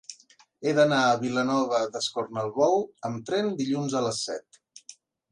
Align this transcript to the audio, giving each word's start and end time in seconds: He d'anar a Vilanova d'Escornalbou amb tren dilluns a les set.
He 0.67 0.71
d'anar 0.77 1.01
a 1.09 1.17
Vilanova 1.23 1.81
d'Escornalbou 1.97 2.79
amb 3.09 3.21
tren 3.27 3.51
dilluns 3.59 3.97
a 3.99 4.01
les 4.07 4.23
set. 4.31 4.59